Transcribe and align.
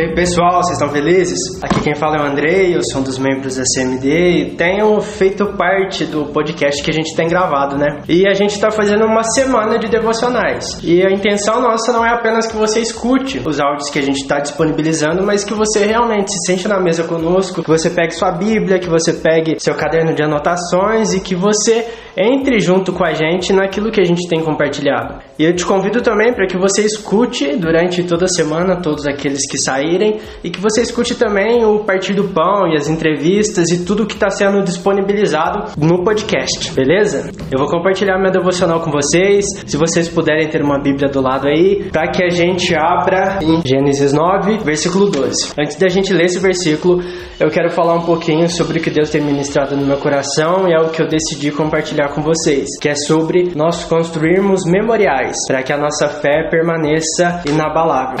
E 0.00 0.02
aí 0.02 0.14
pessoal, 0.14 0.62
vocês 0.62 0.78
estão 0.78 0.88
felizes? 0.88 1.38
Aqui 1.62 1.82
quem 1.82 1.94
fala 1.94 2.16
é 2.16 2.22
o 2.22 2.24
Andrei, 2.24 2.74
eu 2.74 2.80
sou 2.82 3.02
um 3.02 3.04
dos 3.04 3.18
membros 3.18 3.56
da 3.56 3.64
CMD 3.64 4.08
e 4.08 4.50
tenho 4.56 4.98
feito 5.02 5.44
parte 5.58 6.06
do 6.06 6.24
podcast 6.24 6.82
que 6.82 6.90
a 6.90 6.94
gente 6.94 7.14
tem 7.14 7.28
gravado, 7.28 7.76
né? 7.76 8.00
E 8.08 8.26
a 8.26 8.32
gente 8.32 8.54
está 8.54 8.70
fazendo 8.70 9.04
uma 9.04 9.22
semana 9.22 9.78
de 9.78 9.90
devocionais. 9.90 10.80
E 10.82 11.06
a 11.06 11.10
intenção 11.10 11.60
nossa 11.60 11.92
não 11.92 12.02
é 12.02 12.14
apenas 12.14 12.46
que 12.46 12.56
você 12.56 12.80
escute 12.80 13.42
os 13.46 13.60
áudios 13.60 13.90
que 13.90 13.98
a 13.98 14.02
gente 14.02 14.22
está 14.22 14.40
disponibilizando, 14.40 15.22
mas 15.22 15.44
que 15.44 15.52
você 15.52 15.84
realmente 15.84 16.32
se 16.32 16.46
sente 16.46 16.66
na 16.66 16.80
mesa 16.80 17.04
conosco, 17.04 17.62
que 17.62 17.68
você 17.68 17.90
pegue 17.90 18.12
sua 18.12 18.32
Bíblia, 18.32 18.78
que 18.78 18.88
você 18.88 19.12
pegue 19.12 19.60
seu 19.60 19.74
caderno 19.74 20.14
de 20.14 20.22
anotações 20.22 21.12
e 21.12 21.20
que 21.20 21.34
você 21.34 21.86
entre 22.16 22.60
junto 22.60 22.92
com 22.92 23.04
a 23.04 23.12
gente 23.12 23.52
naquilo 23.52 23.90
que 23.90 24.00
a 24.00 24.04
gente 24.04 24.28
tem 24.28 24.42
compartilhado. 24.42 25.18
E 25.38 25.44
eu 25.44 25.54
te 25.54 25.64
convido 25.64 26.02
também 26.02 26.32
para 26.34 26.46
que 26.46 26.58
você 26.58 26.82
escute 26.82 27.56
durante 27.56 28.02
toda 28.04 28.24
a 28.24 28.28
semana 28.28 28.76
todos 28.76 29.06
aqueles 29.06 29.50
que 29.50 29.58
saírem 29.58 30.18
e 30.44 30.50
que 30.50 30.60
você 30.60 30.82
escute 30.82 31.14
também 31.14 31.64
o 31.64 31.80
Partir 31.80 32.14
do 32.14 32.24
Pão 32.24 32.68
e 32.68 32.76
as 32.76 32.88
entrevistas 32.88 33.70
e 33.70 33.84
tudo 33.84 34.06
que 34.06 34.14
está 34.14 34.30
sendo 34.30 34.62
disponibilizado 34.62 35.72
no 35.78 36.04
podcast, 36.04 36.72
beleza? 36.72 37.30
Eu 37.50 37.58
vou 37.58 37.68
compartilhar 37.68 38.18
meu 38.18 38.30
devocional 38.30 38.80
com 38.80 38.90
vocês, 38.90 39.44
se 39.66 39.76
vocês 39.76 40.08
puderem 40.08 40.48
ter 40.48 40.62
uma 40.62 40.78
Bíblia 40.78 41.08
do 41.08 41.20
lado 41.20 41.48
aí, 41.48 41.88
para 41.90 42.10
que 42.10 42.22
a 42.22 42.30
gente 42.30 42.74
abra 42.74 43.38
em 43.42 43.60
Gênesis 43.66 44.12
9, 44.12 44.58
versículo 44.58 45.10
12. 45.10 45.52
Antes 45.58 45.76
da 45.76 45.88
gente 45.88 46.12
ler 46.12 46.26
esse 46.26 46.38
versículo, 46.38 47.02
eu 47.38 47.48
quero 47.48 47.70
falar 47.70 47.94
um 47.94 48.04
pouquinho 48.04 48.48
sobre 48.48 48.78
o 48.78 48.82
que 48.82 48.90
Deus 48.90 49.10
tem 49.10 49.20
ministrado 49.20 49.76
no 49.76 49.86
meu 49.86 49.96
coração 49.96 50.68
e 50.68 50.72
é 50.72 50.80
o 50.80 50.90
que 50.90 51.02
eu 51.02 51.08
decidi 51.08 51.50
compartilhar 51.50 51.99
com 52.08 52.22
vocês, 52.22 52.66
que 52.80 52.88
é 52.88 52.94
sobre 52.94 53.52
nós 53.54 53.84
construirmos 53.84 54.62
memoriais 54.64 55.36
para 55.46 55.62
que 55.62 55.72
a 55.72 55.78
nossa 55.78 56.08
fé 56.08 56.48
permaneça 56.50 57.42
inabalável. 57.46 58.18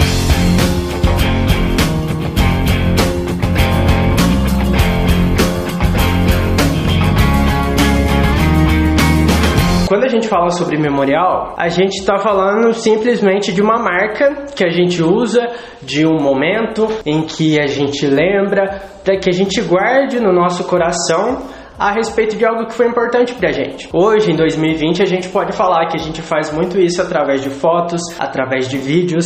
Quando 9.90 10.04
a 10.04 10.08
gente 10.08 10.28
fala 10.28 10.50
sobre 10.50 10.78
memorial, 10.78 11.56
a 11.58 11.68
gente 11.68 11.98
está 11.98 12.16
falando 12.16 12.72
simplesmente 12.72 13.52
de 13.52 13.60
uma 13.60 13.76
marca 13.76 14.46
que 14.54 14.64
a 14.64 14.70
gente 14.70 15.02
usa, 15.02 15.44
de 15.82 16.06
um 16.06 16.16
momento 16.16 16.86
em 17.04 17.22
que 17.22 17.60
a 17.60 17.66
gente 17.66 18.06
lembra, 18.06 18.82
para 19.02 19.18
que 19.18 19.28
a 19.28 19.32
gente 19.32 19.60
guarde 19.60 20.20
no 20.20 20.32
nosso 20.32 20.62
coração 20.68 21.42
a 21.80 21.92
respeito 21.92 22.36
de 22.36 22.44
algo 22.44 22.66
que 22.66 22.74
foi 22.74 22.86
importante 22.86 23.34
pra 23.34 23.50
gente. 23.52 23.88
Hoje, 23.90 24.30
em 24.30 24.36
2020, 24.36 25.02
a 25.02 25.06
gente 25.06 25.30
pode 25.30 25.56
falar 25.56 25.86
que 25.88 25.96
a 25.96 25.98
gente 25.98 26.20
faz 26.20 26.52
muito 26.52 26.78
isso 26.78 27.00
através 27.00 27.42
de 27.42 27.48
fotos, 27.48 28.02
através 28.18 28.68
de 28.68 28.76
vídeos, 28.76 29.24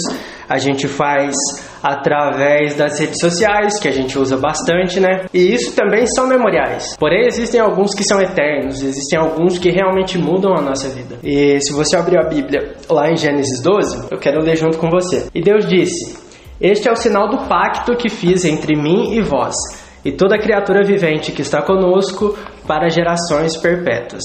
a 0.48 0.56
gente 0.56 0.86
faz 0.86 1.34
através 1.82 2.76
das 2.76 3.00
redes 3.00 3.18
sociais, 3.20 3.80
que 3.80 3.88
a 3.88 3.90
gente 3.90 4.16
usa 4.16 4.36
bastante, 4.36 5.00
né? 5.00 5.24
E 5.34 5.52
isso 5.52 5.74
também 5.74 6.06
são 6.06 6.28
memoriais. 6.28 6.96
Porém, 6.96 7.26
existem 7.26 7.60
alguns 7.60 7.92
que 7.92 8.04
são 8.04 8.20
eternos, 8.20 8.80
existem 8.84 9.18
alguns 9.18 9.58
que 9.58 9.70
realmente 9.70 10.16
mudam 10.16 10.54
a 10.56 10.62
nossa 10.62 10.88
vida. 10.88 11.18
E 11.24 11.60
se 11.60 11.72
você 11.72 11.96
abrir 11.96 12.18
a 12.18 12.28
Bíblia 12.28 12.76
lá 12.88 13.10
em 13.10 13.16
Gênesis 13.16 13.60
12, 13.60 14.12
eu 14.12 14.18
quero 14.18 14.40
ler 14.40 14.56
junto 14.56 14.78
com 14.78 14.88
você. 14.88 15.26
E 15.34 15.42
Deus 15.42 15.66
disse: 15.66 16.16
Este 16.60 16.88
é 16.88 16.92
o 16.92 16.96
sinal 16.96 17.28
do 17.28 17.48
pacto 17.48 17.96
que 17.96 18.08
fiz 18.08 18.44
entre 18.44 18.80
mim 18.80 19.12
e 19.16 19.22
vós 19.22 19.56
e 20.04 20.12
toda 20.12 20.38
criatura 20.38 20.84
vivente 20.84 21.32
que 21.32 21.42
está 21.42 21.62
conosco 21.62 22.36
para 22.66 22.88
gerações 22.88 23.56
perpétuas. 23.56 24.22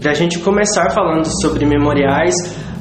Para 0.00 0.10
a 0.10 0.14
gente 0.14 0.38
começar 0.38 0.90
falando 0.90 1.24
sobre 1.40 1.64
memoriais, 1.64 2.34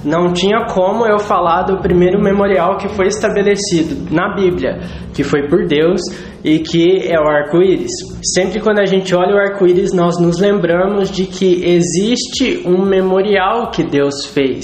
não 0.04 0.32
tinha 0.34 0.66
como 0.68 1.08
eu 1.08 1.18
falar 1.18 1.64
do 1.64 1.80
primeiro 1.80 2.22
memorial 2.22 2.78
que 2.78 2.88
foi 2.90 3.08
estabelecido 3.08 4.14
na 4.14 4.36
Bíblia, 4.36 4.80
que 5.14 5.23
foi 5.23 5.48
por 5.48 5.66
Deus 5.66 6.02
e 6.44 6.60
que 6.60 7.08
é 7.08 7.20
o 7.20 7.28
arco-íris. 7.28 7.92
Sempre 8.36 8.61
quando 8.61 8.80
a 8.80 8.86
gente 8.86 9.16
olha 9.16 9.36
o 9.36 9.39
arco-íris, 9.39 9.94
nós 9.94 10.20
nos 10.20 10.39
lembramos 10.39 11.10
de 11.10 11.26
que 11.26 11.66
existe 11.66 12.61
um 12.67 12.86
memorial 12.86 13.72
que 13.72 13.84
Deus 13.84 14.26
fez, 14.28 14.64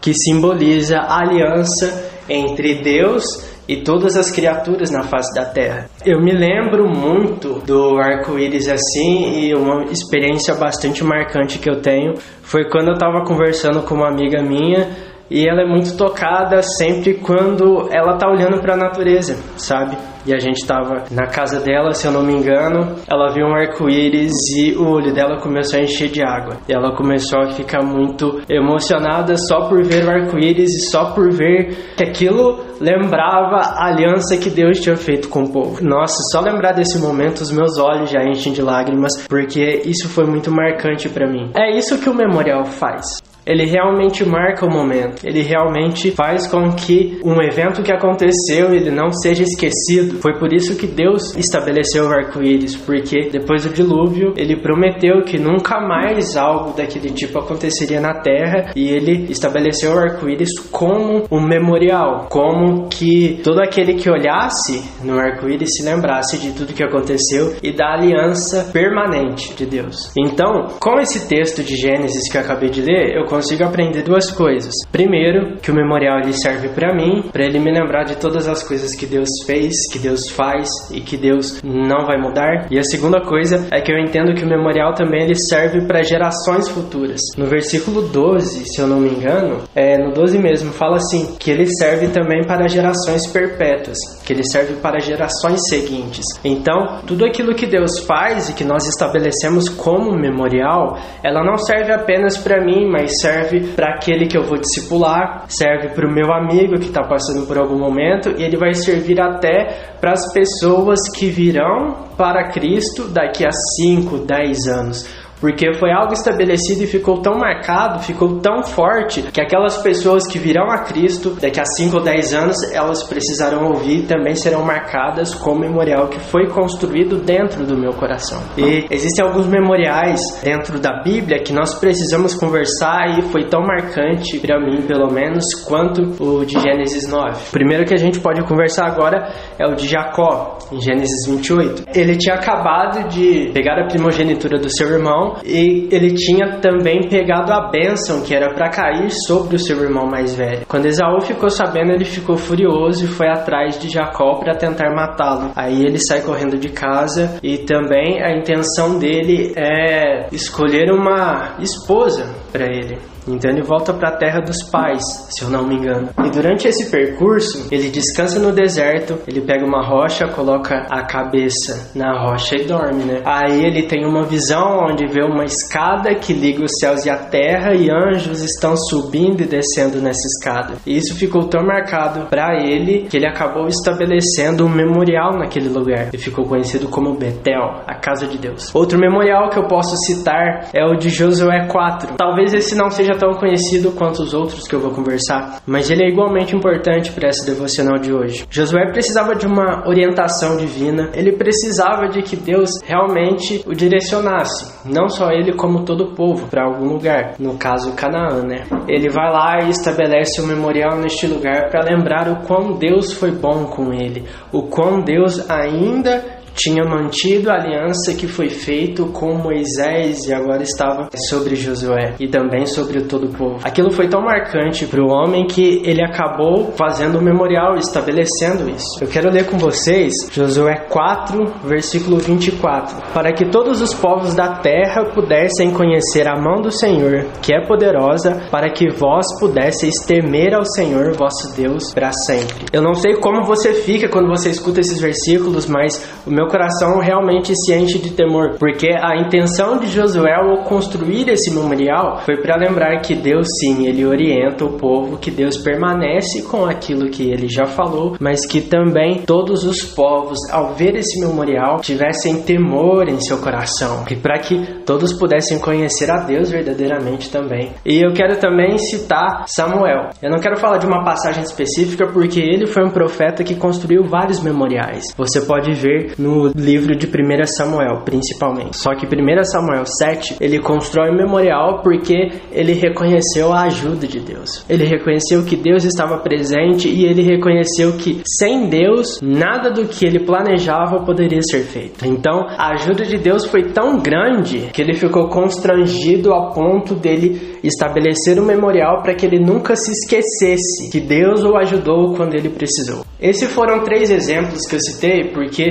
que 0.00 0.14
simboliza 0.14 0.98
a 0.98 1.20
aliança 1.20 2.10
entre 2.28 2.76
Deus 2.82 3.24
e 3.26 3.47
todas 3.76 4.16
as 4.16 4.30
criaturas 4.30 4.90
na 4.90 5.02
face 5.02 5.34
da 5.34 5.44
terra. 5.44 5.88
Eu 6.04 6.20
me 6.20 6.32
lembro 6.32 6.88
muito 6.88 7.60
do 7.60 7.98
arco-íris 7.98 8.68
assim 8.68 9.40
e 9.40 9.54
uma 9.54 9.84
experiência 9.84 10.54
bastante 10.54 11.04
marcante 11.04 11.58
que 11.58 11.70
eu 11.70 11.80
tenho 11.80 12.14
foi 12.42 12.68
quando 12.70 12.88
eu 12.88 12.94
estava 12.94 13.24
conversando 13.24 13.82
com 13.82 13.94
uma 13.94 14.08
amiga 14.08 14.42
minha 14.42 14.88
e 15.30 15.46
ela 15.46 15.62
é 15.62 15.66
muito 15.66 15.96
tocada 15.96 16.62
sempre 16.62 17.14
quando 17.14 17.88
ela 17.92 18.16
tá 18.16 18.28
olhando 18.28 18.60
para 18.60 18.74
a 18.74 18.76
natureza, 18.76 19.36
sabe? 19.58 19.96
E 20.28 20.34
a 20.34 20.38
gente 20.38 20.66
tava 20.66 21.04
na 21.10 21.26
casa 21.26 21.58
dela, 21.58 21.94
se 21.94 22.06
eu 22.06 22.12
não 22.12 22.22
me 22.22 22.34
engano, 22.34 22.96
ela 23.10 23.32
viu 23.32 23.46
um 23.46 23.54
arco-íris 23.54 24.30
e 24.54 24.76
o 24.76 24.86
olho 24.86 25.10
dela 25.14 25.40
começou 25.40 25.80
a 25.80 25.82
encher 25.82 26.10
de 26.10 26.22
água. 26.22 26.58
E 26.68 26.72
ela 26.74 26.94
começou 26.94 27.40
a 27.40 27.52
ficar 27.52 27.82
muito 27.82 28.42
emocionada 28.46 29.38
só 29.38 29.70
por 29.70 29.82
ver 29.82 30.04
o 30.04 30.10
arco-íris 30.10 30.70
e 30.74 30.90
só 30.90 31.14
por 31.14 31.32
ver 31.32 31.94
que 31.96 32.04
aquilo 32.04 32.60
lembrava 32.78 33.56
a 33.56 33.86
aliança 33.86 34.36
que 34.36 34.50
Deus 34.50 34.78
tinha 34.80 34.96
feito 34.96 35.30
com 35.30 35.44
o 35.44 35.50
povo. 35.50 35.82
Nossa, 35.82 36.18
só 36.30 36.42
lembrar 36.42 36.72
desse 36.72 36.98
momento 36.98 37.40
os 37.40 37.50
meus 37.50 37.78
olhos 37.78 38.10
já 38.10 38.22
enchem 38.22 38.52
de 38.52 38.60
lágrimas, 38.60 39.26
porque 39.26 39.80
isso 39.86 40.10
foi 40.10 40.26
muito 40.26 40.50
marcante 40.50 41.08
para 41.08 41.26
mim. 41.26 41.50
É 41.56 41.74
isso 41.74 41.98
que 41.98 42.10
o 42.10 42.14
memorial 42.14 42.66
faz 42.66 43.06
ele 43.48 43.64
realmente 43.64 44.24
marca 44.24 44.66
o 44.66 44.70
momento. 44.70 45.24
Ele 45.24 45.40
realmente 45.40 46.10
faz 46.10 46.46
com 46.46 46.70
que 46.72 47.18
um 47.24 47.40
evento 47.42 47.82
que 47.82 47.90
aconteceu 47.90 48.74
ele 48.74 48.90
não 48.90 49.10
seja 49.10 49.42
esquecido. 49.42 50.18
Foi 50.20 50.38
por 50.38 50.52
isso 50.52 50.76
que 50.76 50.86
Deus 50.86 51.34
estabeleceu 51.34 52.04
o 52.04 52.12
arco-íris, 52.12 52.76
porque 52.76 53.30
depois 53.30 53.64
do 53.64 53.72
dilúvio 53.72 54.34
ele 54.36 54.60
prometeu 54.60 55.22
que 55.22 55.38
nunca 55.38 55.80
mais 55.80 56.36
algo 56.36 56.76
daquele 56.76 57.10
tipo 57.10 57.38
aconteceria 57.38 58.00
na 58.00 58.20
Terra 58.20 58.72
e 58.76 58.88
ele 58.88 59.30
estabeleceu 59.30 59.92
o 59.92 59.98
arco-íris 59.98 60.50
como 60.70 61.24
um 61.30 61.40
memorial, 61.40 62.26
como 62.28 62.88
que 62.88 63.40
todo 63.42 63.60
aquele 63.60 63.94
que 63.94 64.10
olhasse 64.10 64.84
no 65.02 65.18
arco-íris 65.18 65.76
se 65.76 65.82
lembrasse 65.82 66.38
de 66.38 66.52
tudo 66.52 66.74
que 66.74 66.84
aconteceu 66.84 67.54
e 67.62 67.72
da 67.72 67.94
aliança 67.94 68.70
permanente 68.72 69.54
de 69.54 69.64
Deus. 69.64 70.12
Então, 70.18 70.66
com 70.78 70.98
esse 70.98 71.28
texto 71.28 71.62
de 71.62 71.76
Gênesis 71.76 72.30
que 72.30 72.36
eu 72.36 72.42
acabei 72.42 72.68
de 72.68 72.82
ler, 72.82 73.16
eu 73.16 73.24
consigo 73.38 73.62
aprender 73.62 74.02
duas 74.02 74.32
coisas. 74.32 74.74
Primeiro, 74.90 75.58
que 75.62 75.70
o 75.70 75.74
memorial 75.74 76.18
ele 76.18 76.32
serve 76.32 76.70
para 76.70 76.92
mim, 76.92 77.22
para 77.32 77.44
ele 77.44 77.60
me 77.60 77.70
lembrar 77.70 78.02
de 78.02 78.16
todas 78.16 78.48
as 78.48 78.66
coisas 78.66 78.96
que 78.96 79.06
Deus 79.06 79.28
fez, 79.46 79.72
que 79.92 79.98
Deus 79.98 80.28
faz 80.28 80.68
e 80.90 81.00
que 81.00 81.16
Deus 81.16 81.62
não 81.62 82.04
vai 82.04 82.18
mudar. 82.20 82.66
E 82.68 82.78
a 82.78 82.82
segunda 82.82 83.20
coisa 83.20 83.68
é 83.70 83.80
que 83.80 83.92
eu 83.92 83.98
entendo 83.98 84.34
que 84.34 84.44
o 84.44 84.48
memorial 84.48 84.92
também 84.92 85.22
ele 85.22 85.36
serve 85.36 85.86
para 85.86 86.02
gerações 86.02 86.68
futuras. 86.68 87.20
No 87.36 87.46
versículo 87.46 88.02
12, 88.02 88.64
se 88.66 88.80
eu 88.80 88.88
não 88.88 88.98
me 88.98 89.10
engano, 89.10 89.62
é 89.72 89.96
no 89.96 90.12
12 90.12 90.36
mesmo, 90.38 90.72
fala 90.72 90.96
assim: 90.96 91.36
que 91.38 91.50
ele 91.50 91.66
serve 91.66 92.08
também 92.08 92.44
para 92.44 92.66
gerações 92.66 93.24
perpétuas, 93.28 93.98
que 94.24 94.32
ele 94.32 94.42
serve 94.42 94.74
para 94.82 94.98
gerações 94.98 95.60
seguintes. 95.68 96.24
Então, 96.44 97.02
tudo 97.06 97.24
aquilo 97.24 97.54
que 97.54 97.66
Deus 97.66 98.00
faz 98.00 98.48
e 98.48 98.54
que 98.54 98.64
nós 98.64 98.88
estabelecemos 98.88 99.68
como 99.68 100.18
memorial, 100.18 100.98
ela 101.22 101.44
não 101.44 101.56
serve 101.56 101.92
apenas 101.92 102.36
para 102.36 102.64
mim, 102.64 102.88
mas 102.90 103.20
serve 103.20 103.27
serve 103.28 103.74
para 103.74 103.94
aquele 103.94 104.26
que 104.26 104.36
eu 104.36 104.42
vou 104.42 104.58
discipular, 104.58 105.44
serve 105.48 105.88
para 105.88 106.08
o 106.08 106.12
meu 106.12 106.32
amigo 106.32 106.78
que 106.78 106.86
está 106.86 107.02
passando 107.02 107.46
por 107.46 107.58
algum 107.58 107.78
momento 107.78 108.30
e 108.38 108.42
ele 108.42 108.56
vai 108.56 108.72
servir 108.72 109.20
até 109.20 109.96
para 110.00 110.12
as 110.12 110.32
pessoas 110.32 110.98
que 111.14 111.28
virão 111.28 112.08
para 112.16 112.50
Cristo 112.50 113.08
daqui 113.08 113.46
a 113.46 113.50
5, 113.52 114.18
10 114.18 114.66
anos 114.68 115.27
porque 115.40 115.72
foi 115.74 115.90
algo 115.92 116.12
estabelecido 116.12 116.82
e 116.84 116.86
ficou 116.86 117.20
tão 117.20 117.38
marcado, 117.38 118.02
ficou 118.02 118.38
tão 118.40 118.62
forte, 118.62 119.22
que 119.22 119.40
aquelas 119.40 119.78
pessoas 119.78 120.26
que 120.26 120.38
virão 120.38 120.70
a 120.70 120.84
Cristo 120.84 121.36
daqui 121.40 121.60
a 121.60 121.64
5 121.64 121.96
ou 121.96 122.02
10 122.02 122.34
anos, 122.34 122.56
elas 122.72 123.02
precisarão 123.04 123.68
ouvir 123.68 124.06
também 124.06 124.34
serão 124.34 124.64
marcadas 124.64 125.34
como 125.34 125.60
memorial 125.60 126.08
que 126.08 126.18
foi 126.18 126.48
construído 126.48 127.16
dentro 127.16 127.64
do 127.64 127.76
meu 127.76 127.92
coração. 127.92 128.42
E 128.56 128.86
existem 128.90 129.24
alguns 129.24 129.46
memoriais 129.46 130.20
dentro 130.42 130.78
da 130.78 131.02
Bíblia 131.02 131.42
que 131.42 131.52
nós 131.52 131.74
precisamos 131.78 132.34
conversar 132.34 133.18
e 133.18 133.22
foi 133.22 133.44
tão 133.44 133.62
marcante 133.62 134.38
para 134.38 134.60
mim, 134.60 134.82
pelo 134.82 135.12
menos, 135.12 135.44
quanto 135.66 136.02
o 136.22 136.44
de 136.44 136.58
Gênesis 136.60 137.08
9. 137.08 137.48
O 137.48 137.52
primeiro 137.52 137.84
que 137.84 137.94
a 137.94 137.98
gente 137.98 138.20
pode 138.20 138.42
conversar 138.44 138.86
agora 138.86 139.32
é 139.58 139.66
o 139.66 139.74
de 139.74 139.86
Jacó, 139.86 140.58
em 140.72 140.80
Gênesis 140.80 141.26
28. 141.26 141.84
Ele 141.94 142.16
tinha 142.16 142.34
acabado 142.34 143.08
de 143.08 143.50
pegar 143.52 143.78
a 143.78 143.86
primogenitura 143.86 144.58
do 144.58 144.68
seu 144.70 144.88
irmão 144.88 145.27
e 145.44 145.88
ele 145.90 146.12
tinha 146.14 146.58
também 146.60 147.08
pegado 147.08 147.52
a 147.52 147.68
bênção 147.70 148.22
que 148.22 148.34
era 148.34 148.54
para 148.54 148.70
cair 148.70 149.10
sobre 149.10 149.56
o 149.56 149.58
seu 149.58 149.80
irmão 149.82 150.06
mais 150.06 150.34
velho. 150.34 150.66
Quando 150.66 150.86
Esaú 150.86 151.20
ficou 151.20 151.50
sabendo, 151.50 151.92
ele 151.92 152.04
ficou 152.04 152.36
furioso 152.36 153.04
e 153.04 153.08
foi 153.08 153.28
atrás 153.28 153.78
de 153.78 153.88
Jacó 153.88 154.38
para 154.38 154.56
tentar 154.56 154.94
matá-lo. 154.94 155.52
Aí 155.56 155.84
ele 155.84 155.98
sai 155.98 156.22
correndo 156.22 156.58
de 156.58 156.68
casa 156.68 157.38
e 157.42 157.58
também 157.58 158.22
a 158.22 158.36
intenção 158.36 158.98
dele 158.98 159.52
é 159.56 160.28
escolher 160.32 160.90
uma 160.92 161.56
esposa 161.60 162.26
para 162.52 162.64
ele. 162.64 162.98
Então 163.34 163.50
ele 163.50 163.62
volta 163.62 163.92
para 163.92 164.08
a 164.08 164.16
terra 164.16 164.40
dos 164.40 164.62
pais, 164.70 165.02
se 165.30 165.44
eu 165.44 165.50
não 165.50 165.66
me 165.66 165.76
engano. 165.76 166.08
E 166.24 166.30
durante 166.30 166.66
esse 166.66 166.90
percurso, 166.90 167.68
ele 167.70 167.90
descansa 167.90 168.38
no 168.38 168.52
deserto, 168.52 169.18
ele 169.26 169.40
pega 169.40 169.64
uma 169.64 169.86
rocha, 169.86 170.28
coloca 170.28 170.86
a 170.90 171.02
cabeça 171.02 171.90
na 171.94 172.20
rocha 172.20 172.56
e 172.56 172.64
dorme, 172.64 173.04
né? 173.04 173.22
Aí 173.24 173.64
ele 173.64 173.82
tem 173.82 174.04
uma 174.04 174.24
visão 174.24 174.86
onde 174.90 175.06
vê 175.06 175.22
uma 175.22 175.44
escada 175.44 176.14
que 176.14 176.32
liga 176.32 176.64
os 176.64 176.72
céus 176.78 177.04
e 177.04 177.10
a 177.10 177.16
terra 177.16 177.74
e 177.74 177.90
anjos 177.90 178.42
estão 178.42 178.76
subindo 178.76 179.42
e 179.42 179.46
descendo 179.46 180.00
nessa 180.00 180.26
escada. 180.26 180.74
E 180.86 180.96
isso 180.96 181.14
ficou 181.16 181.48
tão 181.48 181.64
marcado 181.64 182.26
para 182.28 182.56
ele 182.62 183.06
que 183.08 183.16
ele 183.16 183.26
acabou 183.26 183.66
estabelecendo 183.66 184.64
um 184.64 184.68
memorial 184.68 185.32
naquele 185.38 185.68
lugar 185.68 186.10
e 186.12 186.18
ficou 186.18 186.44
conhecido 186.44 186.88
como 186.88 187.16
Betel, 187.16 187.82
a 187.86 187.94
casa 187.94 188.26
de 188.26 188.38
Deus. 188.38 188.74
Outro 188.74 188.98
memorial 188.98 189.50
que 189.50 189.58
eu 189.58 189.66
posso 189.66 189.96
citar 189.96 190.68
é 190.72 190.84
o 190.84 190.96
de 190.96 191.08
Josué 191.10 191.66
4. 191.66 192.16
Talvez 192.16 192.54
esse 192.54 192.74
não 192.74 192.90
seja 192.90 193.17
tão 193.18 193.32
conhecido 193.34 193.92
quanto 193.92 194.22
os 194.22 194.32
outros 194.32 194.66
que 194.66 194.74
eu 194.74 194.80
vou 194.80 194.92
conversar, 194.92 195.60
mas 195.66 195.90
ele 195.90 196.04
é 196.04 196.08
igualmente 196.08 196.54
importante 196.54 197.12
para 197.12 197.28
essa 197.28 197.44
devocional 197.44 197.98
de 197.98 198.12
hoje. 198.12 198.46
Josué 198.50 198.90
precisava 198.92 199.34
de 199.34 199.46
uma 199.46 199.86
orientação 199.86 200.56
divina, 200.56 201.10
ele 201.14 201.32
precisava 201.32 202.08
de 202.08 202.22
que 202.22 202.36
Deus 202.36 202.70
realmente 202.84 203.62
o 203.66 203.74
direcionasse, 203.74 204.88
não 204.88 205.08
só 205.08 205.30
ele, 205.30 205.54
como 205.54 205.84
todo 205.84 206.04
o 206.04 206.14
povo, 206.14 206.46
para 206.48 206.64
algum 206.64 206.86
lugar, 206.86 207.34
no 207.38 207.58
caso 207.58 207.94
Canaã, 207.94 208.42
né? 208.42 208.64
Ele 208.88 209.08
vai 209.08 209.30
lá 209.30 209.58
e 209.66 209.70
estabelece 209.70 210.40
um 210.40 210.46
memorial 210.46 210.96
neste 210.98 211.26
lugar 211.26 211.68
para 211.70 211.84
lembrar 211.84 212.28
o 212.28 212.46
quão 212.46 212.78
Deus 212.78 213.12
foi 213.12 213.32
bom 213.32 213.64
com 213.64 213.92
ele, 213.92 214.24
o 214.52 214.62
quão 214.62 215.00
Deus 215.00 215.50
ainda 215.50 216.37
tinha 216.58 216.84
mantido 216.84 217.50
a 217.50 217.54
aliança 217.54 218.12
que 218.14 218.26
foi 218.26 218.48
feita 218.50 219.04
com 219.04 219.34
Moisés 219.34 220.26
e 220.26 220.34
agora 220.34 220.62
estava 220.62 221.08
sobre 221.28 221.54
Josué 221.54 222.14
e 222.18 222.26
também 222.26 222.66
sobre 222.66 223.02
todo 223.02 223.26
o 223.26 223.32
povo. 223.32 223.60
Aquilo 223.62 223.92
foi 223.92 224.08
tão 224.08 224.22
marcante 224.22 224.84
para 224.86 225.00
o 225.00 225.08
homem 225.08 225.46
que 225.46 225.80
ele 225.84 226.02
acabou 226.02 226.72
fazendo 226.72 227.18
um 227.18 227.22
memorial 227.22 227.76
estabelecendo 227.76 228.68
isso. 228.68 228.98
Eu 229.00 229.06
quero 229.06 229.30
ler 229.30 229.46
com 229.46 229.56
vocês 229.56 230.12
Josué 230.32 230.86
4, 230.90 231.44
versículo 231.64 232.18
24. 232.18 233.12
Para 233.14 233.32
que 233.32 233.48
todos 233.50 233.80
os 233.80 233.94
povos 233.94 234.34
da 234.34 234.56
terra 234.56 235.04
pudessem 235.14 235.72
conhecer 235.72 236.26
a 236.26 236.34
mão 236.34 236.60
do 236.60 236.72
Senhor, 236.72 237.26
que 237.40 237.54
é 237.54 237.64
poderosa, 237.64 238.48
para 238.50 238.70
que 238.70 238.90
vós 238.90 239.26
pudesseis 239.38 239.94
temer 240.04 240.54
ao 240.54 240.64
Senhor 240.64 241.12
vosso 241.14 241.54
Deus 241.54 241.92
para 241.94 242.10
sempre. 242.26 242.66
Eu 242.72 242.82
não 242.82 242.94
sei 242.94 243.14
como 243.14 243.44
você 243.44 243.72
fica 243.74 244.08
quando 244.08 244.28
você 244.28 244.50
escuta 244.50 244.80
esses 244.80 245.00
versículos, 245.00 245.66
mas 245.66 246.04
o 246.26 246.30
meu 246.30 246.47
coração 246.48 247.00
realmente 247.00 247.52
se 247.54 247.74
enche 247.74 247.98
de 247.98 248.10
temor, 248.10 248.56
porque 248.58 248.88
a 248.88 249.16
intenção 249.16 249.78
de 249.78 249.88
Josué 249.88 250.34
ao 250.34 250.64
construir 250.64 251.28
esse 251.28 251.50
memorial 251.50 252.20
foi 252.24 252.36
para 252.36 252.56
lembrar 252.56 253.00
que 253.00 253.14
Deus 253.14 253.46
sim, 253.60 253.86
ele 253.86 254.04
orienta 254.04 254.64
o 254.64 254.78
povo, 254.78 255.18
que 255.18 255.30
Deus 255.30 255.56
permanece 255.56 256.42
com 256.42 256.64
aquilo 256.64 257.10
que 257.10 257.30
ele 257.30 257.48
já 257.48 257.66
falou, 257.66 258.16
mas 258.20 258.46
que 258.46 258.60
também 258.60 259.22
todos 259.24 259.64
os 259.64 259.82
povos, 259.82 260.38
ao 260.50 260.74
ver 260.74 260.96
esse 260.96 261.20
memorial, 261.20 261.80
tivessem 261.80 262.42
temor 262.42 263.08
em 263.08 263.20
seu 263.20 263.38
coração, 263.38 264.04
e 264.10 264.16
para 264.16 264.38
que 264.38 264.82
todos 264.84 265.12
pudessem 265.12 265.58
conhecer 265.58 266.10
a 266.10 266.24
Deus 266.24 266.50
verdadeiramente 266.50 267.30
também. 267.30 267.70
E 267.84 268.04
eu 268.04 268.12
quero 268.12 268.36
também 268.36 268.78
citar 268.78 269.44
Samuel. 269.46 270.10
Eu 270.22 270.30
não 270.30 270.38
quero 270.38 270.56
falar 270.56 270.78
de 270.78 270.86
uma 270.86 271.04
passagem 271.04 271.42
específica 271.42 272.06
porque 272.06 272.40
ele 272.40 272.66
foi 272.66 272.84
um 272.84 272.90
profeta 272.90 273.44
que 273.44 273.54
construiu 273.54 274.04
vários 274.04 274.42
memoriais. 274.42 275.04
Você 275.16 275.40
pode 275.42 275.72
ver 275.72 276.14
no 276.18 276.27
no 276.28 276.52
livro 276.54 276.94
de 276.94 277.06
1 277.06 277.46
Samuel, 277.46 278.02
principalmente. 278.04 278.76
Só 278.76 278.94
que 278.94 279.06
1 279.06 279.44
Samuel 279.44 279.84
7, 279.86 280.36
ele 280.40 280.60
constrói 280.60 281.10
um 281.10 281.16
memorial 281.16 281.80
porque 281.82 282.30
ele 282.52 282.72
reconheceu 282.72 283.52
a 283.52 283.62
ajuda 283.62 284.06
de 284.06 284.20
Deus. 284.20 284.64
Ele 284.68 284.84
reconheceu 284.84 285.44
que 285.44 285.56
Deus 285.56 285.84
estava 285.84 286.18
presente 286.18 286.88
e 286.88 287.06
ele 287.06 287.22
reconheceu 287.22 287.92
que 287.96 288.20
sem 288.24 288.68
Deus, 288.68 289.20
nada 289.22 289.70
do 289.70 289.86
que 289.86 290.04
ele 290.04 290.24
planejava 290.24 291.04
poderia 291.04 291.40
ser 291.42 291.62
feito. 291.62 292.04
Então, 292.06 292.46
a 292.48 292.72
ajuda 292.74 293.04
de 293.04 293.16
Deus 293.16 293.46
foi 293.46 293.72
tão 293.72 293.98
grande 293.98 294.68
que 294.72 294.82
ele 294.82 294.94
ficou 294.94 295.28
constrangido 295.28 296.32
a 296.32 296.52
ponto 296.52 296.94
dele 296.94 297.58
estabelecer 297.62 298.38
um 298.40 298.44
memorial 298.44 299.02
para 299.02 299.14
que 299.14 299.24
ele 299.24 299.38
nunca 299.38 299.74
se 299.76 299.90
esquecesse 299.92 300.90
que 300.90 301.00
Deus 301.00 301.42
o 301.44 301.56
ajudou 301.56 302.14
quando 302.14 302.34
ele 302.34 302.50
precisou. 302.50 303.04
Esses 303.20 303.50
foram 303.52 303.82
três 303.82 304.10
exemplos 304.10 304.66
que 304.66 304.76
eu 304.76 304.80
citei 304.80 305.30
porque 305.32 305.64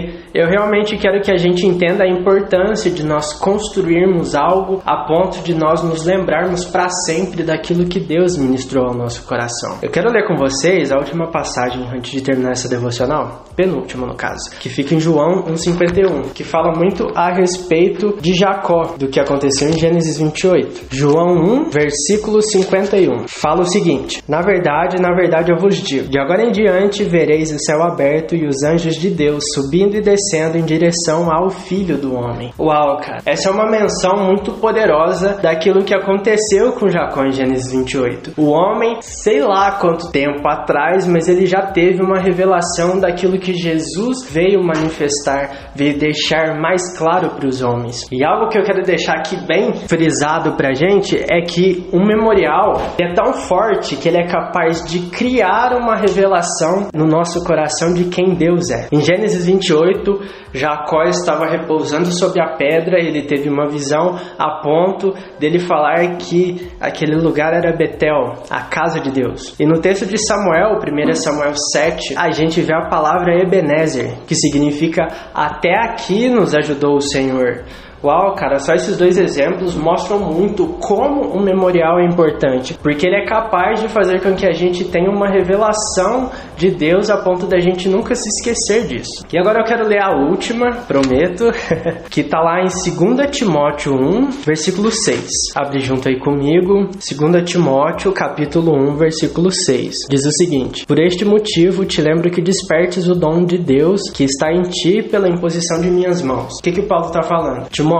eu 0.47 0.51
realmente 0.51 0.97
quero 0.97 1.21
que 1.21 1.31
a 1.31 1.35
gente 1.35 1.65
entenda 1.65 2.05
a 2.05 2.07
importância 2.07 2.89
de 2.89 3.03
nós 3.03 3.33
construirmos 3.33 4.33
algo 4.33 4.81
a 4.85 5.05
ponto 5.05 5.43
de 5.43 5.53
nós 5.53 5.83
nos 5.83 6.05
lembrarmos 6.05 6.63
para 6.63 6.87
sempre 7.05 7.43
daquilo 7.43 7.85
que 7.85 7.99
Deus 7.99 8.37
ministrou 8.37 8.87
ao 8.87 8.95
nosso 8.95 9.25
coração. 9.25 9.77
Eu 9.81 9.91
quero 9.91 10.09
ler 10.09 10.25
com 10.25 10.35
vocês 10.37 10.91
a 10.91 10.97
última 10.97 11.29
passagem 11.29 11.85
antes 11.93 12.11
de 12.11 12.21
terminar 12.21 12.51
essa 12.51 12.69
devocional, 12.69 13.43
penúltima 13.55 14.07
no 14.07 14.15
caso, 14.15 14.49
que 14.59 14.69
fica 14.69 14.95
em 14.95 14.99
João 14.99 15.43
1:51, 15.47 16.33
que 16.33 16.43
fala 16.45 16.71
muito 16.77 17.07
a 17.13 17.33
respeito 17.33 18.15
de 18.21 18.33
Jacó, 18.33 18.95
do 18.97 19.09
que 19.09 19.19
aconteceu 19.19 19.67
em 19.67 19.77
Gênesis 19.77 20.17
28. 20.17 20.95
João 20.95 21.35
1, 21.43 21.69
versículo 21.69 22.41
51, 22.41 23.27
fala 23.27 23.61
o 23.61 23.69
seguinte: 23.69 24.23
Na 24.27 24.41
verdade, 24.41 25.01
na 25.01 25.13
verdade 25.13 25.51
eu 25.51 25.57
vos 25.59 25.75
digo, 25.75 26.07
de 26.07 26.19
agora 26.19 26.43
em 26.43 26.51
diante 26.51 27.03
vereis 27.03 27.51
o 27.51 27.59
céu 27.59 27.83
aberto 27.83 28.33
e 28.35 28.47
os 28.47 28.63
anjos 28.63 28.95
de 28.95 29.09
Deus 29.09 29.43
subindo 29.53 29.95
e 29.95 30.01
descendo 30.01 30.36
em 30.57 30.65
direção 30.65 31.31
ao 31.31 31.49
Filho 31.49 31.97
do 31.97 32.13
Homem. 32.15 32.53
Uau, 32.59 32.97
cara. 32.97 33.21
Essa 33.25 33.49
é 33.49 33.51
uma 33.51 33.69
menção 33.69 34.25
muito 34.25 34.53
poderosa 34.53 35.39
daquilo 35.41 35.83
que 35.83 35.93
aconteceu 35.93 36.73
com 36.73 36.89
Jacó 36.89 37.23
em 37.23 37.31
Gênesis 37.31 37.71
28. 37.71 38.33
O 38.37 38.49
homem, 38.49 38.97
sei 39.01 39.41
lá 39.41 39.71
quanto 39.71 40.11
tempo 40.11 40.47
atrás, 40.47 41.07
mas 41.07 41.27
ele 41.27 41.45
já 41.45 41.61
teve 41.71 42.01
uma 42.01 42.19
revelação 42.19 42.99
daquilo 42.99 43.39
que 43.39 43.53
Jesus 43.53 44.29
veio 44.29 44.63
manifestar, 44.63 45.71
veio 45.75 45.97
deixar 45.97 46.59
mais 46.59 46.97
claro 46.97 47.31
para 47.31 47.47
os 47.47 47.61
homens. 47.61 48.01
E 48.11 48.23
algo 48.23 48.49
que 48.49 48.57
eu 48.57 48.63
quero 48.63 48.83
deixar 48.83 49.15
aqui 49.17 49.35
bem 49.47 49.73
frisado 49.73 50.53
pra 50.53 50.73
gente 50.73 51.15
é 51.15 51.41
que 51.41 51.87
um 51.91 52.05
memorial 52.05 52.73
é 52.99 53.13
tão 53.13 53.33
forte 53.33 53.95
que 53.95 54.07
ele 54.07 54.17
é 54.17 54.27
capaz 54.27 54.83
de 54.85 54.99
criar 55.09 55.73
uma 55.73 55.95
revelação 55.95 56.87
no 56.93 57.05
nosso 57.05 57.43
coração 57.43 57.93
de 57.93 58.05
quem 58.05 58.35
Deus 58.35 58.69
é. 58.69 58.87
Em 58.91 59.01
Gênesis 59.01 59.45
28, 59.45 60.19
Jacó 60.53 61.03
estava 61.03 61.45
repousando 61.45 62.11
sobre 62.11 62.41
a 62.41 62.55
pedra, 62.55 62.99
ele 62.99 63.23
teve 63.23 63.49
uma 63.49 63.67
visão 63.67 64.17
a 64.37 64.61
ponto 64.61 65.13
dele 65.39 65.59
falar 65.59 66.17
que 66.17 66.69
aquele 66.79 67.15
lugar 67.15 67.53
era 67.53 67.75
Betel, 67.75 68.33
a 68.49 68.61
casa 68.61 68.99
de 68.99 69.11
Deus. 69.11 69.55
E 69.59 69.65
no 69.65 69.79
texto 69.79 70.05
de 70.05 70.17
Samuel, 70.17 70.79
1 70.79 71.13
Samuel 71.13 71.53
7, 71.73 72.15
a 72.17 72.31
gente 72.31 72.61
vê 72.61 72.73
a 72.73 72.87
palavra 72.89 73.41
Ebenezer, 73.41 74.19
que 74.27 74.35
significa 74.35 75.07
até 75.33 75.73
aqui 75.77 76.29
nos 76.29 76.55
ajudou 76.55 76.95
o 76.95 77.01
Senhor. 77.01 77.63
Uau, 78.07 78.35
cara, 78.35 78.57
só 78.57 78.73
esses 78.73 78.95
dois 78.95 79.17
exemplos 79.17 79.75
mostram 79.75 80.17
muito 80.19 80.65
como 80.79 81.37
um 81.37 81.43
memorial 81.43 81.99
é 81.99 82.05
importante, 82.05 82.79
porque 82.81 83.05
ele 83.05 83.17
é 83.17 83.25
capaz 83.25 83.81
de 83.81 83.89
fazer 83.89 84.21
com 84.21 84.33
que 84.33 84.47
a 84.47 84.53
gente 84.53 84.85
tenha 84.85 85.09
uma 85.11 85.27
revelação 85.27 86.31
de 86.55 86.71
Deus 86.71 87.09
a 87.09 87.17
ponto 87.17 87.45
da 87.45 87.59
gente 87.59 87.89
nunca 87.89 88.15
se 88.15 88.29
esquecer 88.29 88.87
disso. 88.87 89.25
E 89.33 89.37
agora 89.37 89.59
eu 89.59 89.65
quero 89.65 89.85
ler 89.85 90.01
a 90.01 90.15
última, 90.15 90.71
prometo, 90.87 91.51
que 92.09 92.23
tá 92.23 92.39
lá 92.39 92.61
em 92.61 92.67
2 92.67 93.29
Timóteo 93.29 93.93
1, 93.93 94.31
versículo 94.45 94.89
6. 94.89 95.29
Abre 95.53 95.81
junto 95.81 96.07
aí 96.07 96.17
comigo, 96.17 96.87
2 96.91 97.43
Timóteo, 97.43 98.13
capítulo 98.13 98.71
1, 98.73 98.95
versículo 98.95 99.51
6. 99.51 100.07
Diz 100.09 100.25
o 100.25 100.31
seguinte: 100.31 100.85
Por 100.85 100.97
este 100.97 101.25
motivo 101.25 101.83
te 101.83 102.01
lembro 102.01 102.31
que 102.31 102.41
despertes 102.41 103.05
o 103.09 103.15
dom 103.15 103.43
de 103.43 103.57
Deus 103.57 103.99
que 104.13 104.23
está 104.23 104.49
em 104.49 104.61
ti 104.61 105.03
pela 105.03 105.27
imposição 105.27 105.81
de 105.81 105.89
minhas 105.89 106.21
mãos. 106.21 106.53
O 106.59 106.63
que 106.63 106.71
que 106.71 106.79
o 106.79 106.87
Paulo 106.87 107.07
está 107.07 107.21
falando? 107.21 107.67
Timóteo, 107.69 107.96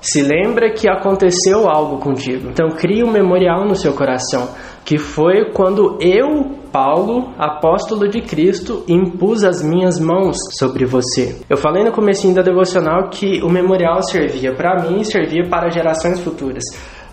se 0.00 0.22
lembra 0.22 0.72
que 0.72 0.88
aconteceu 0.88 1.68
algo 1.68 1.98
contigo. 1.98 2.48
Então 2.48 2.70
crie 2.70 3.04
um 3.04 3.10
memorial 3.10 3.66
no 3.66 3.74
seu 3.74 3.92
coração, 3.92 4.48
que 4.84 4.98
foi 4.98 5.52
quando 5.52 5.98
eu, 6.00 6.56
Paulo, 6.72 7.34
apóstolo 7.38 8.08
de 8.08 8.22
Cristo, 8.22 8.84
impus 8.88 9.44
as 9.44 9.62
minhas 9.62 10.00
mãos 10.00 10.36
sobre 10.58 10.86
você. 10.86 11.40
Eu 11.48 11.56
falei 11.56 11.84
no 11.84 11.92
comecinho 11.92 12.34
da 12.34 12.42
devocional 12.42 13.10
que 13.10 13.42
o 13.42 13.50
memorial 13.50 14.02
servia 14.02 14.54
para 14.54 14.82
mim 14.82 15.00
e 15.00 15.04
servia 15.04 15.46
para 15.48 15.70
gerações 15.70 16.20
futuras. 16.20 16.64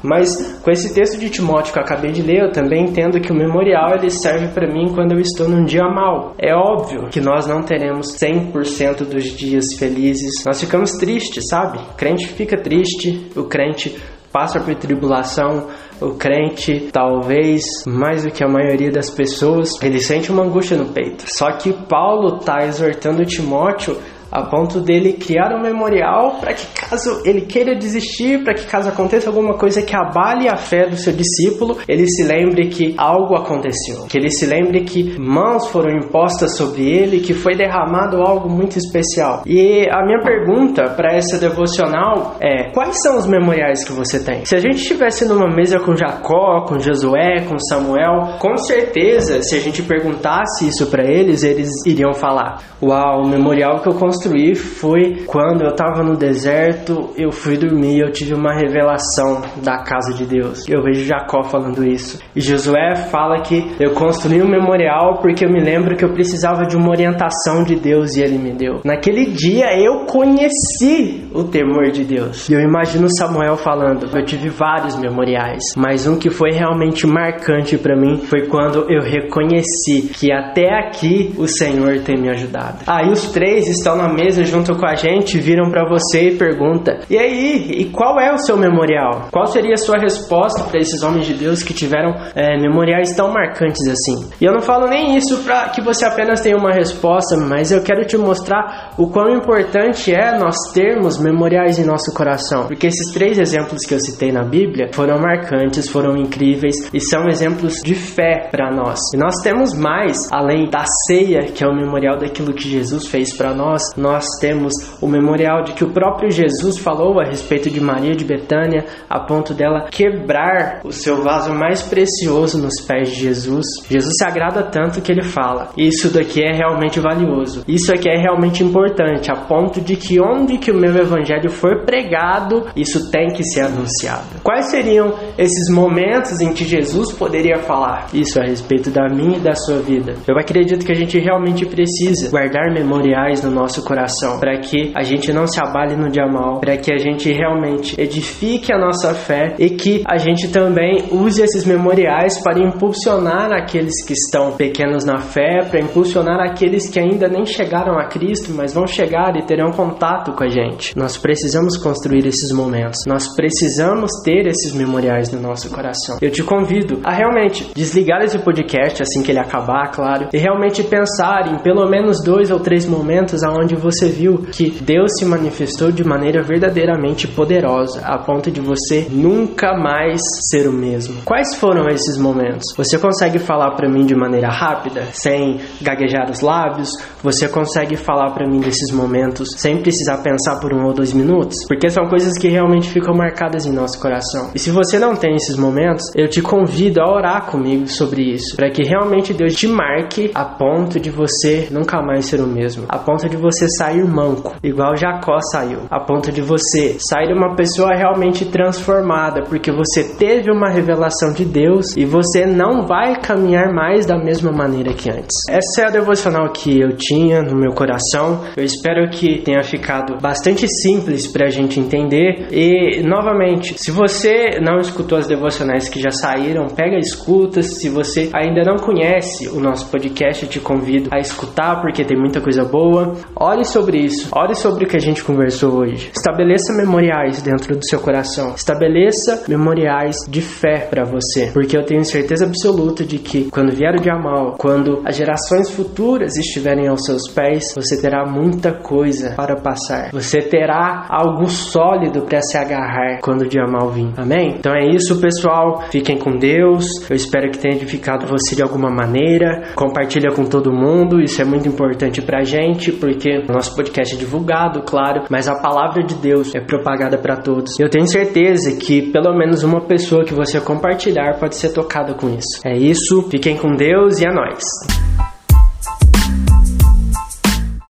Mas 0.03 0.59
com 0.63 0.71
esse 0.71 0.93
texto 0.93 1.19
de 1.19 1.29
Timóteo 1.29 1.73
que 1.73 1.79
eu 1.79 1.83
acabei 1.83 2.11
de 2.11 2.21
ler, 2.21 2.43
eu 2.43 2.51
também 2.51 2.85
entendo 2.85 3.19
que 3.19 3.31
o 3.31 3.35
memorial 3.35 3.95
ele 3.95 4.09
serve 4.09 4.47
para 4.49 4.71
mim 4.71 4.93
quando 4.93 5.13
eu 5.13 5.19
estou 5.19 5.47
num 5.47 5.65
dia 5.65 5.83
mal. 5.83 6.35
É 6.37 6.53
óbvio 6.53 7.09
que 7.09 7.19
nós 7.19 7.47
não 7.47 7.63
teremos 7.63 8.15
100% 8.17 9.05
dos 9.05 9.23
dias 9.23 9.73
felizes. 9.73 10.43
Nós 10.45 10.59
ficamos 10.59 10.91
tristes, 10.91 11.47
sabe? 11.49 11.79
O 11.79 11.95
crente 11.95 12.27
fica 12.27 12.57
triste, 12.57 13.29
o 13.35 13.43
crente 13.43 13.97
passa 14.31 14.59
por 14.59 14.75
tribulação, 14.75 15.67
o 16.01 16.11
crente, 16.11 16.89
talvez 16.91 17.63
mais 17.87 18.23
do 18.23 18.29
que 18.29 18.43
a 18.43 18.47
maioria 18.47 18.91
das 18.91 19.09
pessoas, 19.09 19.71
ele 19.81 19.99
sente 19.99 20.31
uma 20.31 20.43
angústia 20.43 20.77
no 20.77 20.93
peito. 20.93 21.25
Só 21.27 21.51
que 21.53 21.73
Paulo 21.73 22.37
está 22.37 22.63
exortando 22.65 23.25
Timóteo 23.25 23.97
a 24.37 24.45
ponto 24.45 24.79
dele 24.79 25.13
criar 25.13 25.53
um 25.55 25.61
memorial 25.61 26.37
para 26.39 26.53
que 26.53 26.65
caso 26.79 27.21
ele 27.25 27.41
queira 27.41 27.75
desistir, 27.75 28.43
para 28.43 28.53
que 28.53 28.65
caso 28.65 28.89
aconteça 28.89 29.29
alguma 29.29 29.57
coisa 29.57 29.81
que 29.81 29.95
abale 29.95 30.47
a 30.47 30.55
fé 30.55 30.87
do 30.87 30.95
seu 30.95 31.13
discípulo, 31.13 31.77
ele 31.87 32.07
se 32.07 32.23
lembre 32.23 32.67
que 32.67 32.93
algo 32.97 33.35
aconteceu, 33.35 34.05
que 34.07 34.17
ele 34.17 34.29
se 34.29 34.45
lembre 34.45 34.83
que 34.83 35.17
mãos 35.19 35.67
foram 35.67 35.97
impostas 35.97 36.55
sobre 36.55 36.87
ele, 36.87 37.19
que 37.19 37.33
foi 37.33 37.55
derramado 37.55 38.21
algo 38.21 38.49
muito 38.49 38.77
especial. 38.77 39.43
E 39.45 39.87
a 39.91 40.05
minha 40.05 40.21
pergunta 40.21 40.89
para 40.95 41.15
essa 41.15 41.39
devocional 41.39 42.37
é: 42.39 42.71
quais 42.71 43.01
são 43.01 43.17
os 43.17 43.27
memoriais 43.27 43.83
que 43.83 43.91
você 43.91 44.23
tem? 44.23 44.45
Se 44.45 44.55
a 44.55 44.59
gente 44.59 44.77
estivesse 44.77 45.25
numa 45.25 45.47
mesa 45.47 45.79
com 45.79 45.95
Jacó, 45.95 46.65
com 46.67 46.79
Josué, 46.79 47.45
com 47.47 47.57
Samuel, 47.57 48.37
com 48.39 48.55
certeza, 48.57 49.41
se 49.41 49.55
a 49.55 49.59
gente 49.59 49.81
perguntasse 49.83 50.67
isso 50.67 50.87
para 50.87 51.03
eles, 51.03 51.43
eles 51.43 51.69
iriam 51.85 52.13
falar: 52.13 52.61
Uau, 52.81 53.23
o 53.23 53.27
memorial 53.27 53.81
que 53.81 53.89
eu 53.89 53.93
construí 53.93 54.26
foi 54.55 55.23
quando 55.25 55.63
eu 55.63 55.69
estava 55.69 56.03
no 56.03 56.15
deserto, 56.15 57.11
eu 57.17 57.31
fui 57.31 57.57
dormir, 57.57 57.99
eu 57.99 58.11
tive 58.11 58.33
uma 58.33 58.53
revelação 58.53 59.41
da 59.63 59.77
casa 59.83 60.13
de 60.13 60.25
Deus. 60.25 60.67
Eu 60.67 60.81
vejo 60.83 61.03
Jacó 61.03 61.43
falando 61.43 61.85
isso. 61.85 62.19
E 62.35 62.41
Josué 62.41 62.95
fala 63.11 63.41
que 63.41 63.75
eu 63.79 63.91
construí 63.91 64.41
um 64.41 64.49
memorial 64.49 65.19
porque 65.21 65.45
eu 65.45 65.49
me 65.49 65.59
lembro 65.59 65.95
que 65.95 66.03
eu 66.03 66.13
precisava 66.13 66.65
de 66.65 66.75
uma 66.75 66.89
orientação 66.89 67.63
de 67.63 67.75
Deus 67.75 68.15
e 68.15 68.21
ele 68.21 68.37
me 68.37 68.51
deu. 68.51 68.81
Naquele 68.83 69.25
dia 69.25 69.77
eu 69.79 70.05
conheci 70.05 71.27
o 71.33 71.43
temor 71.43 71.91
de 71.91 72.03
Deus. 72.03 72.49
E 72.49 72.53
eu 72.53 72.59
imagino 72.59 73.07
Samuel 73.17 73.57
falando: 73.57 74.07
Eu 74.15 74.25
tive 74.25 74.49
vários 74.49 74.97
memoriais, 74.99 75.63
mas 75.75 76.07
um 76.07 76.17
que 76.17 76.29
foi 76.29 76.51
realmente 76.51 77.05
marcante 77.05 77.77
para 77.77 77.95
mim 77.95 78.17
foi 78.17 78.47
quando 78.47 78.85
eu 78.89 79.01
reconheci 79.01 80.09
que 80.13 80.31
até 80.31 80.73
aqui 80.73 81.33
o 81.37 81.47
Senhor 81.47 81.99
tem 81.99 82.17
me 82.19 82.29
ajudado. 82.29 82.83
Aí 82.87 83.09
os 83.09 83.31
três 83.31 83.67
estão 83.67 83.95
na 83.95 84.06
mesa 84.13 84.43
junto 84.43 84.75
com 84.75 84.85
a 84.85 84.95
gente, 84.95 85.39
viram 85.39 85.69
para 85.69 85.87
você 85.87 86.29
e 86.29 86.37
pergunta: 86.37 86.99
"E 87.09 87.17
aí, 87.17 87.71
e 87.71 87.85
qual 87.85 88.19
é 88.19 88.33
o 88.33 88.37
seu 88.37 88.57
memorial? 88.57 89.27
Qual 89.31 89.45
seria 89.47 89.73
a 89.73 89.77
sua 89.77 89.97
resposta 89.97 90.63
para 90.63 90.79
esses 90.79 91.01
homens 91.03 91.25
de 91.25 91.33
Deus 91.33 91.63
que 91.63 91.73
tiveram 91.73 92.13
é, 92.35 92.59
memoriais 92.59 93.15
tão 93.15 93.31
marcantes 93.31 93.87
assim?" 93.87 94.29
E 94.39 94.45
eu 94.45 94.53
não 94.53 94.61
falo 94.61 94.87
nem 94.87 95.17
isso 95.17 95.43
para 95.43 95.69
que 95.69 95.81
você 95.81 96.05
apenas 96.05 96.41
tenha 96.41 96.57
uma 96.57 96.71
resposta, 96.71 97.35
mas 97.37 97.71
eu 97.71 97.81
quero 97.81 98.05
te 98.05 98.17
mostrar 98.17 98.93
o 98.97 99.07
quão 99.07 99.29
importante 99.29 100.13
é 100.13 100.37
nós 100.37 100.55
termos 100.73 101.17
memoriais 101.19 101.79
em 101.79 101.85
nosso 101.85 102.13
coração, 102.13 102.67
porque 102.67 102.87
esses 102.87 103.13
três 103.13 103.37
exemplos 103.37 103.81
que 103.85 103.93
eu 103.93 103.99
citei 103.99 104.31
na 104.31 104.43
Bíblia 104.43 104.89
foram 104.93 105.19
marcantes, 105.19 105.89
foram 105.89 106.15
incríveis 106.17 106.89
e 106.93 106.99
são 106.99 107.27
exemplos 107.27 107.75
de 107.83 107.95
fé 107.95 108.47
para 108.51 108.71
nós. 108.71 108.99
E 109.13 109.17
nós 109.17 109.35
temos 109.43 109.73
mais 109.73 110.31
além 110.31 110.69
da 110.69 110.83
ceia, 111.07 111.45
que 111.45 111.63
é 111.63 111.67
o 111.67 111.75
memorial 111.75 112.17
daquilo 112.17 112.53
que 112.53 112.69
Jesus 112.69 113.07
fez 113.07 113.35
para 113.35 113.53
nós, 113.53 113.81
nós 113.97 114.25
temos 114.39 114.73
o 115.01 115.07
memorial 115.07 115.63
de 115.63 115.73
que 115.73 115.83
o 115.83 115.91
próprio 115.91 116.29
Jesus 116.31 116.77
falou 116.77 117.19
a 117.19 117.25
respeito 117.25 117.69
de 117.69 117.81
Maria 117.81 118.15
de 118.15 118.23
Betânia, 118.23 118.85
a 119.09 119.19
ponto 119.19 119.53
dela 119.53 119.87
quebrar 119.89 120.81
o 120.83 120.91
seu 120.91 121.23
vaso 121.23 121.51
mais 121.53 121.81
precioso 121.81 122.61
nos 122.61 122.79
pés 122.85 123.09
de 123.09 123.15
Jesus. 123.15 123.65
Jesus 123.89 124.13
se 124.17 124.25
agrada 124.25 124.63
tanto 124.63 125.01
que 125.01 125.11
ele 125.11 125.23
fala: 125.23 125.71
Isso 125.77 126.13
daqui 126.13 126.43
é 126.43 126.53
realmente 126.53 126.99
valioso, 126.99 127.63
isso 127.67 127.91
aqui 127.91 128.09
é 128.09 128.17
realmente 128.17 128.63
importante, 128.63 129.31
a 129.31 129.35
ponto 129.35 129.81
de 129.81 129.95
que 129.95 130.19
onde 130.21 130.57
que 130.57 130.71
o 130.71 130.77
meu 130.77 130.95
evangelho 130.95 131.49
for 131.49 131.83
pregado, 131.85 132.65
isso 132.75 133.09
tem 133.09 133.29
que 133.29 133.43
ser 133.43 133.61
anunciado. 133.61 134.41
Quais 134.43 134.69
seriam 134.69 135.13
esses 135.37 135.73
momentos 135.73 136.39
em 136.39 136.53
que 136.53 136.65
Jesus 136.65 137.11
poderia 137.13 137.57
falar 137.59 138.07
isso 138.13 138.39
a 138.39 138.43
respeito 138.43 138.89
da 138.89 139.07
minha 139.09 139.37
e 139.37 139.41
da 139.41 139.55
sua 139.55 139.79
vida? 139.79 140.15
Eu 140.27 140.37
acredito 140.37 140.85
que 140.85 140.91
a 140.91 140.95
gente 140.95 141.17
realmente 141.19 141.65
precisa 141.65 142.29
guardar 142.29 142.71
memoriais 142.71 143.43
no 143.43 143.51
nosso 143.51 143.83
coração 143.87 144.37
para 144.37 144.59
que 144.59 144.91
a 144.93 145.01
gente 145.01 145.31
não 145.31 145.47
se 145.47 145.57
abale 145.63 145.95
no 145.95 146.09
dia 146.09 146.27
mal, 146.27 146.59
para 146.59 146.75
que 146.75 146.93
a 146.93 146.97
gente 146.97 147.31
realmente 147.31 147.99
edifique 147.99 148.73
a 148.73 148.77
nossa 148.77 149.13
fé 149.13 149.55
e 149.57 149.69
que 149.69 150.03
a 150.05 150.17
gente 150.17 150.49
também 150.49 151.05
use 151.09 151.41
esses 151.41 151.65
memoriais 151.65 152.37
para 152.43 152.59
impulsionar 152.59 153.53
aqueles 153.53 154.05
que 154.05 154.11
estão 154.11 154.51
pequenos 154.57 155.05
na 155.05 155.19
fé, 155.19 155.63
para 155.69 155.79
impulsionar 155.79 156.41
aqueles 156.41 156.89
que 156.89 156.99
ainda 156.99 157.29
nem 157.29 157.45
chegaram 157.45 157.97
a 157.97 158.07
Cristo, 158.09 158.51
mas 158.53 158.73
vão 158.73 158.85
chegar 158.85 159.37
e 159.37 159.45
terão 159.45 159.71
contato 159.71 160.33
com 160.33 160.43
a 160.43 160.49
gente. 160.49 160.97
Nós 160.97 161.17
precisamos 161.17 161.77
construir 161.77 162.25
esses 162.25 162.51
momentos. 162.51 163.05
Nós 163.07 163.33
precisamos 163.35 164.11
ter 164.23 164.47
esses 164.47 164.73
memoriais 164.73 165.31
no 165.31 165.39
nosso 165.39 165.69
coração. 165.69 166.17
Eu 166.21 166.31
te 166.31 166.43
convido 166.43 166.99
a 167.03 167.13
realmente 167.13 167.71
desligar 167.73 168.21
esse 168.21 168.39
podcast 168.39 169.01
assim 169.01 169.23
que 169.23 169.31
ele 169.31 169.39
acabar, 169.39 169.91
claro, 169.91 170.27
e 170.33 170.37
realmente 170.37 170.83
pensar 170.83 171.53
em 171.53 171.59
pelo 171.59 171.87
menos 171.89 172.21
dois 172.23 172.51
ou 172.51 172.59
três 172.59 172.85
momentos 172.85 173.43
aonde 173.43 173.76
você 173.77 174.07
viu 174.09 174.39
que 174.51 174.69
Deus 174.69 175.11
se 175.17 175.25
manifestou 175.25 175.91
de 175.91 176.03
maneira 176.03 176.43
verdadeiramente 176.43 177.27
poderosa, 177.27 178.01
a 178.05 178.17
ponto 178.17 178.51
de 178.51 178.59
você 178.61 179.07
nunca 179.09 179.77
mais 179.77 180.19
ser 180.49 180.67
o 180.67 180.73
mesmo. 180.73 181.21
Quais 181.23 181.55
foram 181.55 181.87
esses 181.87 182.17
momentos? 182.17 182.65
Você 182.75 182.97
consegue 182.97 183.39
falar 183.39 183.71
para 183.75 183.89
mim 183.89 184.05
de 184.05 184.15
maneira 184.15 184.49
rápida, 184.49 185.03
sem 185.13 185.59
gaguejar 185.81 186.29
os 186.29 186.41
lábios? 186.41 186.89
Você 187.23 187.47
consegue 187.47 187.95
falar 187.95 188.31
para 188.31 188.47
mim 188.47 188.59
desses 188.59 188.91
momentos 188.93 189.49
sem 189.57 189.81
precisar 189.81 190.17
pensar 190.17 190.59
por 190.59 190.73
um 190.73 190.85
ou 190.85 190.93
dois 190.93 191.13
minutos? 191.13 191.57
Porque 191.67 191.89
são 191.89 192.07
coisas 192.07 192.37
que 192.37 192.47
realmente 192.47 192.89
ficam 192.89 193.15
marcadas 193.15 193.65
em 193.65 193.71
nosso 193.71 193.99
coração. 193.99 194.51
E 194.53 194.59
se 194.59 194.71
você 194.71 194.99
não 194.99 195.15
tem 195.15 195.35
esses 195.35 195.55
momentos, 195.55 196.03
eu 196.15 196.29
te 196.29 196.41
convido 196.41 197.01
a 197.01 197.11
orar 197.11 197.45
comigo 197.45 197.87
sobre 197.87 198.33
isso, 198.33 198.55
para 198.55 198.69
que 198.69 198.83
realmente 198.83 199.33
Deus 199.33 199.53
te 199.53 199.67
marque 199.67 200.31
a 200.33 200.45
ponto 200.45 200.99
de 200.99 201.09
você 201.09 201.67
nunca 201.71 202.01
mais 202.01 202.25
ser 202.25 202.41
o 202.41 202.47
mesmo, 202.47 202.85
a 202.89 202.97
ponto 202.97 203.27
de 203.29 203.37
você 203.37 203.66
sair 203.67 204.03
manco, 204.05 204.55
igual 204.63 204.95
Jacó 204.95 205.39
saiu, 205.51 205.81
a 205.89 205.99
ponto 205.99 206.31
de 206.31 206.41
você 206.41 206.97
sair 206.99 207.33
uma 207.33 207.55
pessoa 207.55 207.95
realmente 207.95 208.45
transformada, 208.45 209.43
porque 209.43 209.71
você 209.71 210.03
teve 210.03 210.51
uma 210.51 210.69
revelação 210.69 211.33
de 211.33 211.45
Deus 211.45 211.95
e 211.95 212.05
você 212.05 212.45
não 212.45 212.85
vai 212.85 213.19
caminhar 213.19 213.73
mais 213.73 214.05
da 214.05 214.17
mesma 214.17 214.51
maneira 214.51 214.93
que 214.93 215.09
antes. 215.09 215.35
Essa 215.49 215.81
é 215.81 215.85
a 215.85 215.91
devocional 215.91 216.51
que 216.51 216.79
eu 216.79 216.95
tinha 216.95 217.41
no 217.41 217.55
meu 217.55 217.71
coração. 217.73 218.43
Eu 218.55 218.63
espero 218.63 219.09
que 219.09 219.41
tenha 219.41 219.63
ficado 219.63 220.17
bastante 220.21 220.67
simples 220.67 221.27
para 221.27 221.47
a 221.47 221.49
gente 221.49 221.79
entender. 221.79 222.47
E 222.51 223.01
novamente, 223.03 223.75
se 223.77 223.91
você 223.91 224.59
não 224.61 224.79
escutou 224.79 225.17
as 225.17 225.27
devocionais 225.27 225.89
que 225.89 225.99
já 225.99 226.11
saíram, 226.11 226.67
pega 226.67 226.95
e 226.95 226.99
escuta. 226.99 227.61
Se 227.61 227.89
você 227.89 228.29
ainda 228.33 228.63
não 228.63 228.77
conhece 228.77 229.47
o 229.49 229.59
nosso 229.59 229.89
podcast, 229.89 230.43
eu 230.43 230.49
te 230.49 230.59
convido 230.59 231.09
a 231.11 231.19
escutar 231.19 231.81
porque 231.81 232.03
tem 232.03 232.17
muita 232.17 232.41
coisa 232.41 232.63
boa. 232.63 233.15
Ore 233.57 233.65
sobre 233.65 233.97
isso, 233.97 234.29
ore 234.31 234.53
sobre 234.53 234.85
o 234.85 234.87
que 234.87 234.97
a 234.97 234.99
gente 234.99 235.23
conversou 235.23 235.79
hoje. 235.79 236.11
Estabeleça 236.15 236.73
memoriais 236.73 237.41
dentro 237.41 237.75
do 237.75 237.83
seu 237.83 237.99
coração. 237.99 238.53
Estabeleça 238.53 239.45
memoriais 239.47 240.15
de 240.29 240.41
fé 240.41 240.87
para 240.87 241.03
você, 241.03 241.49
porque 241.51 241.75
eu 241.75 241.83
tenho 241.83 242.05
certeza 242.05 242.45
absoluta 242.45 243.03
de 243.03 243.17
que 243.17 243.49
quando 243.49 243.75
vier 243.75 243.95
o 243.95 243.99
dia 243.99 244.15
mal, 244.15 244.53
quando 244.59 245.01
as 245.03 245.15
gerações 245.15 245.71
futuras 245.71 246.37
estiverem 246.37 246.87
aos 246.87 247.03
seus 247.03 247.27
pés, 247.33 247.73
você 247.75 247.99
terá 247.99 248.27
muita 248.27 248.73
coisa 248.73 249.33
para 249.35 249.55
passar. 249.55 250.11
Você 250.11 250.39
terá 250.39 251.07
algo 251.09 251.49
sólido 251.49 252.21
para 252.25 252.39
se 252.41 252.59
agarrar 252.59 253.21
quando 253.23 253.41
o 253.41 253.49
dia 253.49 253.65
mal 253.65 253.89
vir. 253.89 254.13
Amém? 254.17 254.53
Então 254.59 254.71
é 254.71 254.85
isso, 254.87 255.19
pessoal. 255.19 255.81
Fiquem 255.89 256.19
com 256.19 256.37
Deus. 256.37 256.85
Eu 257.09 257.15
espero 257.15 257.49
que 257.49 257.57
tenha 257.57 257.75
edificado 257.75 258.27
você 258.27 258.55
de 258.55 258.61
alguma 258.61 258.91
maneira. 258.91 259.69
Compartilha 259.73 260.29
com 260.31 260.43
todo 260.43 260.71
mundo. 260.71 261.19
Isso 261.19 261.41
é 261.41 261.45
muito 261.45 261.67
importante 261.67 262.21
pra 262.21 262.43
gente, 262.43 262.91
porque 262.91 263.46
nosso 263.53 263.75
podcast 263.75 264.15
é 264.15 264.17
divulgado, 264.17 264.81
claro, 264.83 265.23
mas 265.29 265.47
a 265.47 265.61
palavra 265.61 266.03
de 266.03 266.15
Deus 266.15 266.53
é 266.55 266.59
propagada 266.59 267.17
para 267.17 267.37
todos. 267.37 267.79
Eu 267.79 267.89
tenho 267.89 268.07
certeza 268.07 268.77
que 268.77 269.11
pelo 269.11 269.35
menos 269.37 269.63
uma 269.63 269.81
pessoa 269.81 270.25
que 270.25 270.33
você 270.33 270.59
compartilhar 270.59 271.39
pode 271.39 271.55
ser 271.55 271.73
tocada 271.73 272.13
com 272.13 272.29
isso. 272.29 272.61
É 272.65 272.77
isso. 272.77 273.23
Fiquem 273.29 273.57
com 273.57 273.75
Deus 273.75 274.19
e 274.19 274.27
a 274.27 274.31
nós. 274.31 274.96